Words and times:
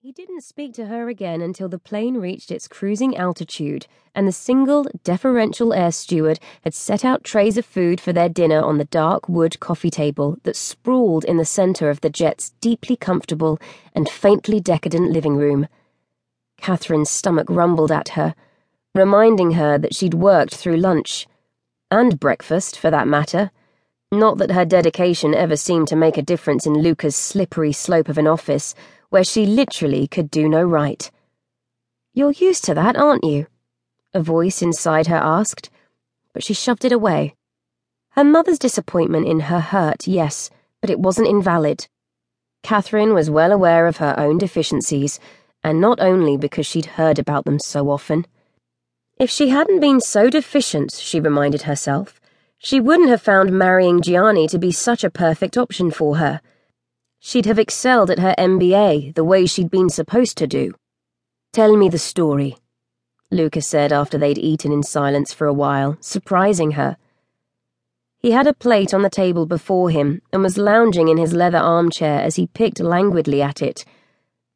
He 0.00 0.12
didn't 0.12 0.44
speak 0.44 0.74
to 0.74 0.86
her 0.86 1.08
again 1.08 1.42
until 1.42 1.68
the 1.68 1.76
plane 1.76 2.18
reached 2.18 2.52
its 2.52 2.68
cruising 2.68 3.16
altitude 3.16 3.88
and 4.14 4.28
the 4.28 4.32
single, 4.32 4.86
deferential 5.02 5.74
air 5.74 5.90
steward 5.90 6.38
had 6.62 6.72
set 6.72 7.04
out 7.04 7.24
trays 7.24 7.58
of 7.58 7.66
food 7.66 8.00
for 8.00 8.12
their 8.12 8.28
dinner 8.28 8.62
on 8.62 8.78
the 8.78 8.84
dark 8.84 9.28
wood 9.28 9.58
coffee 9.58 9.90
table 9.90 10.36
that 10.44 10.54
sprawled 10.54 11.24
in 11.24 11.36
the 11.36 11.44
center 11.44 11.90
of 11.90 12.00
the 12.00 12.10
jet's 12.10 12.50
deeply 12.60 12.94
comfortable 12.94 13.58
and 13.92 14.08
faintly 14.08 14.60
decadent 14.60 15.10
living 15.10 15.34
room. 15.34 15.66
Kathryn's 16.58 17.10
stomach 17.10 17.50
rumbled 17.50 17.90
at 17.90 18.10
her, 18.10 18.36
reminding 18.94 19.52
her 19.52 19.78
that 19.78 19.96
she'd 19.96 20.14
worked 20.14 20.54
through 20.54 20.76
lunch. 20.76 21.26
And 21.90 22.20
breakfast, 22.20 22.78
for 22.78 22.92
that 22.92 23.08
matter. 23.08 23.50
Not 24.12 24.38
that 24.38 24.52
her 24.52 24.64
dedication 24.64 25.34
ever 25.34 25.56
seemed 25.56 25.88
to 25.88 25.96
make 25.96 26.16
a 26.16 26.22
difference 26.22 26.66
in 26.66 26.74
Luca's 26.74 27.16
slippery 27.16 27.72
slope 27.72 28.08
of 28.08 28.16
an 28.16 28.28
office 28.28 28.76
where 29.10 29.24
she 29.24 29.46
literally 29.46 30.06
could 30.06 30.30
do 30.30 30.48
no 30.48 30.62
right. 30.62 31.10
You're 32.12 32.32
used 32.32 32.64
to 32.64 32.74
that, 32.74 32.96
aren't 32.96 33.24
you? 33.24 33.46
A 34.12 34.22
voice 34.22 34.62
inside 34.62 35.06
her 35.06 35.16
asked, 35.16 35.70
but 36.32 36.42
she 36.42 36.54
shoved 36.54 36.84
it 36.84 36.92
away. 36.92 37.34
Her 38.10 38.24
mother's 38.24 38.58
disappointment 38.58 39.26
in 39.26 39.40
her 39.40 39.60
hurt, 39.60 40.06
yes, 40.06 40.50
but 40.80 40.90
it 40.90 40.98
wasn't 40.98 41.28
invalid. 41.28 41.86
Kathryn 42.62 43.14
was 43.14 43.30
well 43.30 43.52
aware 43.52 43.86
of 43.86 43.98
her 43.98 44.14
own 44.18 44.38
deficiencies, 44.38 45.20
and 45.62 45.80
not 45.80 46.00
only 46.00 46.36
because 46.36 46.66
she'd 46.66 46.86
heard 46.96 47.18
about 47.18 47.44
them 47.44 47.58
so 47.58 47.90
often. 47.90 48.26
If 49.18 49.30
she 49.30 49.48
hadn't 49.48 49.80
been 49.80 50.00
so 50.00 50.30
deficient, 50.30 50.92
she 50.92 51.20
reminded 51.20 51.62
herself, 51.62 52.20
she 52.58 52.80
wouldn't 52.80 53.08
have 53.08 53.22
found 53.22 53.52
marrying 53.52 54.02
Gianni 54.02 54.48
to 54.48 54.58
be 54.58 54.72
such 54.72 55.04
a 55.04 55.10
perfect 55.10 55.56
option 55.56 55.90
for 55.90 56.16
her. 56.16 56.40
She'd 57.20 57.46
have 57.46 57.58
excelled 57.58 58.10
at 58.10 58.20
her 58.20 58.34
MBA 58.38 59.14
the 59.14 59.24
way 59.24 59.44
she'd 59.46 59.70
been 59.70 59.88
supposed 59.88 60.38
to 60.38 60.46
do. 60.46 60.74
Tell 61.52 61.76
me 61.76 61.88
the 61.88 61.98
story, 61.98 62.56
Luca 63.30 63.60
said 63.60 63.92
after 63.92 64.16
they'd 64.16 64.38
eaten 64.38 64.72
in 64.72 64.82
silence 64.82 65.32
for 65.32 65.46
a 65.46 65.52
while, 65.52 65.96
surprising 66.00 66.72
her. 66.72 66.96
He 68.20 68.30
had 68.30 68.46
a 68.46 68.54
plate 68.54 68.94
on 68.94 69.02
the 69.02 69.10
table 69.10 69.46
before 69.46 69.90
him 69.90 70.22
and 70.32 70.42
was 70.42 70.58
lounging 70.58 71.08
in 71.08 71.18
his 71.18 71.32
leather 71.32 71.58
armchair 71.58 72.20
as 72.20 72.36
he 72.36 72.46
picked 72.46 72.80
languidly 72.80 73.42
at 73.42 73.62
it. 73.62 73.84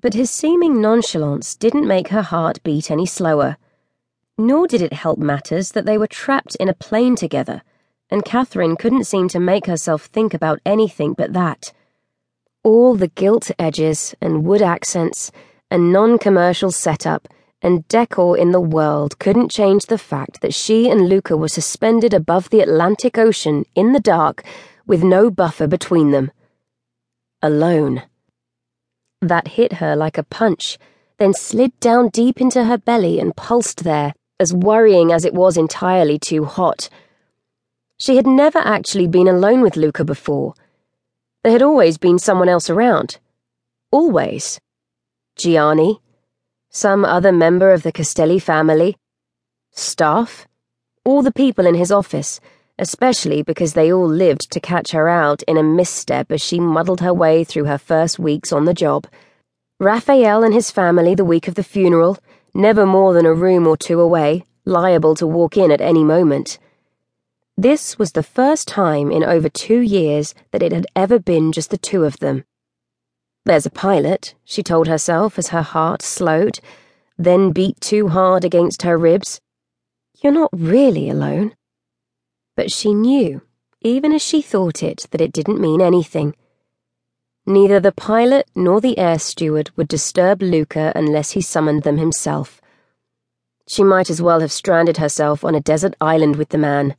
But 0.00 0.14
his 0.14 0.30
seeming 0.30 0.80
nonchalance 0.80 1.54
didn't 1.54 1.86
make 1.86 2.08
her 2.08 2.22
heart 2.22 2.62
beat 2.62 2.90
any 2.90 3.06
slower. 3.06 3.56
Nor 4.38 4.66
did 4.66 4.82
it 4.82 4.92
help 4.92 5.18
matters 5.18 5.72
that 5.72 5.86
they 5.86 5.98
were 5.98 6.06
trapped 6.06 6.56
in 6.56 6.68
a 6.68 6.74
plane 6.74 7.16
together, 7.16 7.62
and 8.10 8.24
Kathryn 8.24 8.78
couldn't 8.78 9.04
seem 9.04 9.28
to 9.28 9.40
make 9.40 9.66
herself 9.66 10.06
think 10.06 10.34
about 10.34 10.60
anything 10.64 11.12
but 11.12 11.32
that. 11.32 11.72
All 12.64 12.96
the 12.96 13.08
gilt 13.08 13.50
edges 13.58 14.14
and 14.22 14.42
wood 14.42 14.62
accents 14.62 15.30
and 15.70 15.92
non 15.92 16.18
commercial 16.18 16.72
setup 16.72 17.28
and 17.60 17.86
decor 17.88 18.38
in 18.38 18.52
the 18.52 18.60
world 18.60 19.18
couldn't 19.18 19.50
change 19.50 19.84
the 19.84 19.98
fact 19.98 20.40
that 20.40 20.54
she 20.54 20.88
and 20.88 21.06
Luca 21.06 21.36
were 21.36 21.48
suspended 21.48 22.14
above 22.14 22.48
the 22.48 22.60
Atlantic 22.60 23.18
Ocean 23.18 23.66
in 23.74 23.92
the 23.92 24.00
dark 24.00 24.44
with 24.86 25.04
no 25.04 25.30
buffer 25.30 25.66
between 25.66 26.10
them. 26.10 26.30
Alone. 27.42 28.02
That 29.20 29.48
hit 29.48 29.74
her 29.74 29.94
like 29.94 30.16
a 30.16 30.22
punch, 30.22 30.78
then 31.18 31.34
slid 31.34 31.78
down 31.80 32.08
deep 32.08 32.40
into 32.40 32.64
her 32.64 32.78
belly 32.78 33.20
and 33.20 33.36
pulsed 33.36 33.84
there, 33.84 34.14
as 34.40 34.54
worrying 34.54 35.12
as 35.12 35.26
it 35.26 35.34
was 35.34 35.58
entirely 35.58 36.18
too 36.18 36.46
hot. 36.46 36.88
She 37.98 38.16
had 38.16 38.26
never 38.26 38.60
actually 38.60 39.06
been 39.06 39.28
alone 39.28 39.60
with 39.60 39.76
Luca 39.76 40.02
before 40.02 40.54
there 41.44 41.52
had 41.52 41.62
always 41.62 41.98
been 41.98 42.18
someone 42.18 42.48
else 42.48 42.70
around. 42.70 43.18
Always. 43.92 44.58
Gianni. 45.36 46.00
Some 46.70 47.04
other 47.04 47.32
member 47.32 47.70
of 47.70 47.82
the 47.82 47.92
Castelli 47.92 48.38
family. 48.38 48.96
Staff. 49.70 50.48
All 51.04 51.22
the 51.22 51.30
people 51.30 51.66
in 51.66 51.74
his 51.74 51.92
office, 51.92 52.40
especially 52.78 53.42
because 53.42 53.74
they 53.74 53.92
all 53.92 54.08
lived 54.08 54.50
to 54.52 54.58
catch 54.58 54.92
her 54.92 55.06
out 55.06 55.42
in 55.42 55.58
a 55.58 55.62
misstep 55.62 56.32
as 56.32 56.40
she 56.40 56.58
muddled 56.58 57.02
her 57.02 57.12
way 57.12 57.44
through 57.44 57.64
her 57.64 57.76
first 57.76 58.18
weeks 58.18 58.50
on 58.50 58.64
the 58.64 58.72
job. 58.72 59.06
Raphael 59.78 60.42
and 60.42 60.54
his 60.54 60.70
family 60.70 61.14
the 61.14 61.26
week 61.26 61.46
of 61.46 61.56
the 61.56 61.62
funeral, 61.62 62.16
never 62.54 62.86
more 62.86 63.12
than 63.12 63.26
a 63.26 63.34
room 63.34 63.66
or 63.66 63.76
two 63.76 64.00
away, 64.00 64.44
liable 64.64 65.14
to 65.16 65.26
walk 65.26 65.58
in 65.58 65.70
at 65.70 65.82
any 65.82 66.04
moment. 66.04 66.58
This 67.56 67.98
was 67.98 68.12
the 68.12 68.22
first 68.22 68.66
time 68.66 69.12
in 69.12 69.22
over 69.22 69.48
two 69.48 69.80
years 69.80 70.34
that 70.50 70.62
it 70.62 70.72
had 70.72 70.86
ever 70.96 71.20
been 71.20 71.52
just 71.52 71.70
the 71.70 71.78
two 71.78 72.04
of 72.04 72.18
them. 72.18 72.44
There's 73.44 73.66
a 73.66 73.70
pilot, 73.70 74.34
she 74.44 74.62
told 74.62 74.88
herself 74.88 75.38
as 75.38 75.48
her 75.48 75.62
heart 75.62 76.02
slowed, 76.02 76.58
then 77.16 77.52
beat 77.52 77.80
too 77.80 78.08
hard 78.08 78.44
against 78.44 78.82
her 78.82 78.98
ribs. 78.98 79.40
You're 80.20 80.32
not 80.32 80.50
really 80.52 81.08
alone. 81.08 81.54
But 82.56 82.72
she 82.72 82.92
knew, 82.92 83.42
even 83.82 84.12
as 84.12 84.22
she 84.22 84.42
thought 84.42 84.82
it, 84.82 85.06
that 85.12 85.20
it 85.20 85.32
didn't 85.32 85.60
mean 85.60 85.80
anything. 85.80 86.34
Neither 87.46 87.78
the 87.78 87.92
pilot 87.92 88.48
nor 88.54 88.80
the 88.80 88.98
air 88.98 89.18
steward 89.18 89.70
would 89.76 89.86
disturb 89.86 90.42
Luca 90.42 90.92
unless 90.96 91.32
he 91.32 91.40
summoned 91.40 91.82
them 91.82 91.98
himself. 91.98 92.60
She 93.68 93.84
might 93.84 94.10
as 94.10 94.22
well 94.22 94.40
have 94.40 94.52
stranded 94.52 94.96
herself 94.96 95.44
on 95.44 95.54
a 95.54 95.60
desert 95.60 95.94
island 96.00 96.36
with 96.36 96.48
the 96.48 96.58
man. 96.58 96.96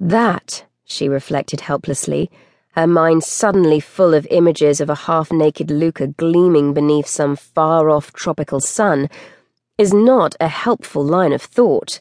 That, 0.00 0.64
she 0.84 1.08
reflected 1.08 1.62
helplessly, 1.62 2.30
her 2.74 2.86
mind 2.86 3.22
suddenly 3.22 3.80
full 3.80 4.14
of 4.14 4.26
images 4.30 4.80
of 4.80 4.88
a 4.88 4.94
half 4.94 5.30
naked 5.30 5.70
Luca 5.70 6.06
gleaming 6.06 6.72
beneath 6.72 7.06
some 7.06 7.36
far 7.36 7.90
off 7.90 8.12
tropical 8.12 8.60
sun, 8.60 9.10
is 9.76 9.92
not 9.92 10.34
a 10.40 10.48
helpful 10.48 11.04
line 11.04 11.32
of 11.32 11.42
thought. 11.42 12.00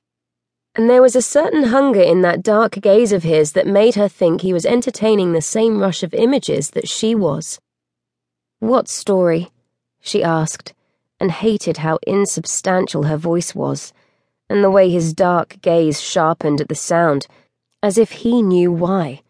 And 0.75 0.89
there 0.89 1.01
was 1.01 1.15
a 1.15 1.21
certain 1.21 1.63
hunger 1.63 2.01
in 2.01 2.21
that 2.21 2.43
dark 2.43 2.73
gaze 2.81 3.11
of 3.11 3.23
his 3.23 3.51
that 3.51 3.67
made 3.67 3.95
her 3.95 4.07
think 4.07 4.41
he 4.41 4.53
was 4.53 4.65
entertaining 4.65 5.33
the 5.33 5.41
same 5.41 5.79
rush 5.79 6.03
of 6.03 6.13
images 6.13 6.69
that 6.71 6.87
she 6.87 7.13
was. 7.13 7.59
What 8.59 8.87
story? 8.87 9.49
she 9.99 10.23
asked, 10.23 10.73
and 11.19 11.31
hated 11.31 11.77
how 11.77 11.99
insubstantial 12.07 13.03
her 13.03 13.17
voice 13.17 13.53
was, 13.53 13.91
and 14.49 14.63
the 14.63 14.71
way 14.71 14.89
his 14.89 15.13
dark 15.13 15.57
gaze 15.61 15.99
sharpened 15.99 16.61
at 16.61 16.69
the 16.69 16.75
sound 16.75 17.27
as 17.83 17.97
if 17.97 18.11
he 18.11 18.41
knew 18.41 18.71
why. 18.71 19.21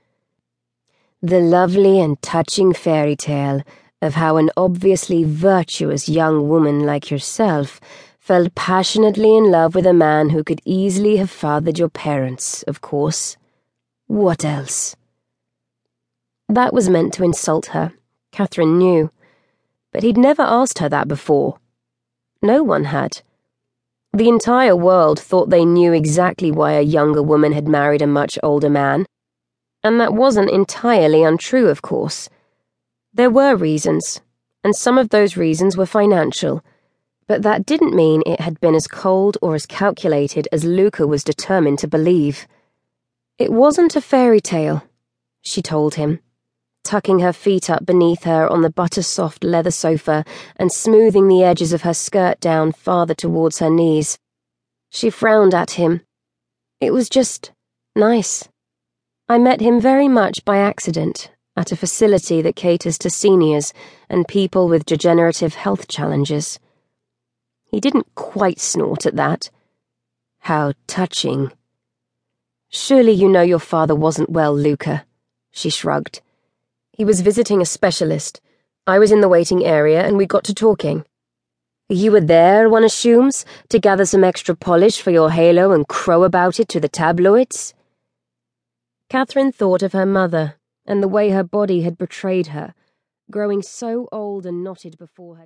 The 1.21 1.39
lovely 1.39 1.99
and 1.99 2.21
touching 2.21 2.73
fairy 2.73 3.15
tale 3.15 3.61
of 4.01 4.15
how 4.15 4.37
an 4.37 4.49
obviously 4.57 5.23
virtuous 5.23 6.09
young 6.09 6.49
woman 6.49 6.85
like 6.85 7.11
yourself 7.11 7.79
fell 8.19 8.47
passionately 8.55 9.35
in 9.35 9.51
love 9.51 9.75
with 9.75 9.85
a 9.85 9.93
man 9.93 10.29
who 10.29 10.43
could 10.43 10.61
easily 10.65 11.17
have 11.17 11.29
fathered 11.29 11.77
your 11.77 11.89
parents, 11.89 12.63
of 12.63 12.81
course. 12.81 13.37
What 14.07 14.43
else? 14.43 14.95
That 16.49 16.73
was 16.73 16.89
meant 16.89 17.13
to 17.13 17.23
insult 17.23 17.67
her, 17.67 17.93
Kathryn 18.33 18.77
knew, 18.77 19.11
but 19.91 20.03
he'd 20.03 20.17
never 20.17 20.41
asked 20.41 20.79
her 20.79 20.89
that 20.89 21.07
before. 21.07 21.59
No 22.41 22.63
one 22.63 22.85
had. 22.85 23.21
The 24.13 24.27
entire 24.27 24.75
world 24.75 25.19
thought 25.19 25.49
they 25.49 25.63
knew 25.63 25.93
exactly 25.93 26.51
why 26.51 26.73
a 26.73 26.81
younger 26.81 27.23
woman 27.23 27.53
had 27.53 27.67
married 27.67 28.01
a 28.01 28.07
much 28.07 28.37
older 28.43 28.69
man. 28.69 29.05
And 29.83 30.01
that 30.01 30.13
wasn't 30.13 30.51
entirely 30.51 31.23
untrue, 31.23 31.69
of 31.69 31.81
course. 31.81 32.27
There 33.13 33.29
were 33.29 33.55
reasons, 33.55 34.19
and 34.63 34.75
some 34.75 34.97
of 34.97 35.09
those 35.09 35.37
reasons 35.37 35.77
were 35.77 35.85
financial, 35.85 36.61
but 37.25 37.41
that 37.43 37.65
didn't 37.65 37.95
mean 37.95 38.21
it 38.25 38.41
had 38.41 38.59
been 38.59 38.75
as 38.75 38.87
cold 38.87 39.37
or 39.41 39.55
as 39.55 39.65
calculated 39.65 40.47
as 40.51 40.65
Luca 40.65 41.07
was 41.07 41.23
determined 41.23 41.79
to 41.79 41.87
believe. 41.87 42.47
It 43.37 43.51
wasn't 43.51 43.95
a 43.95 44.01
fairy 44.01 44.41
tale, 44.41 44.83
she 45.41 45.61
told 45.61 45.95
him 45.95 46.19
tucking 46.83 47.19
her 47.19 47.33
feet 47.33 47.69
up 47.69 47.85
beneath 47.85 48.23
her 48.23 48.47
on 48.47 48.61
the 48.61 48.69
butter 48.69 49.01
soft 49.01 49.43
leather 49.43 49.71
sofa 49.71 50.25
and 50.55 50.71
smoothing 50.71 51.27
the 51.27 51.43
edges 51.43 51.73
of 51.73 51.83
her 51.83 51.93
skirt 51.93 52.39
down 52.39 52.71
farther 52.71 53.13
towards 53.13 53.59
her 53.59 53.69
knees. 53.69 54.17
She 54.89 55.09
frowned 55.09 55.53
at 55.53 55.71
him. 55.71 56.01
It 56.79 56.91
was 56.91 57.09
just 57.09 57.51
nice. 57.95 58.47
I 59.29 59.37
met 59.37 59.61
him 59.61 59.79
very 59.79 60.07
much 60.07 60.43
by 60.43 60.57
accident 60.57 61.31
at 61.55 61.71
a 61.71 61.75
facility 61.77 62.41
that 62.41 62.55
caters 62.55 62.97
to 62.97 63.09
seniors 63.09 63.73
and 64.09 64.27
people 64.27 64.67
with 64.67 64.85
degenerative 64.85 65.55
health 65.55 65.87
challenges. 65.87 66.59
He 67.65 67.79
didn't 67.79 68.13
quite 68.15 68.59
snort 68.59 69.05
at 69.05 69.15
that. 69.15 69.49
How 70.39 70.73
touching. 70.87 71.51
Surely 72.69 73.11
you 73.11 73.29
know 73.29 73.41
your 73.41 73.59
father 73.59 73.95
wasn't 73.95 74.29
well, 74.29 74.55
Luca, 74.55 75.05
she 75.51 75.69
shrugged. 75.69 76.21
He 76.93 77.05
was 77.05 77.21
visiting 77.21 77.61
a 77.61 77.65
specialist. 77.65 78.41
I 78.85 78.99
was 78.99 79.11
in 79.11 79.21
the 79.21 79.29
waiting 79.29 79.65
area 79.65 80.05
and 80.05 80.17
we 80.17 80.25
got 80.25 80.43
to 80.45 80.53
talking. 80.53 81.05
You 81.87 82.11
were 82.11 82.21
there, 82.21 82.69
one 82.69 82.83
assumes, 82.83 83.45
to 83.69 83.79
gather 83.79 84.05
some 84.05 84.23
extra 84.23 84.55
polish 84.55 85.01
for 85.01 85.11
your 85.11 85.31
halo 85.31 85.71
and 85.71 85.87
crow 85.87 86.23
about 86.23 86.59
it 86.59 86.67
to 86.69 86.79
the 86.79 86.89
tabloids? 86.89 87.73
Kathryn 89.09 89.53
thought 89.53 89.83
of 89.83 89.93
her 89.93 90.05
mother 90.05 90.55
and 90.85 91.03
the 91.03 91.07
way 91.07 91.29
her 91.29 91.43
body 91.43 91.81
had 91.81 91.97
betrayed 91.97 92.47
her, 92.47 92.73
growing 93.29 93.61
so 93.61 94.07
old 94.11 94.45
and 94.45 94.63
knotted 94.63 94.97
before 94.97 95.35
her. 95.35 95.39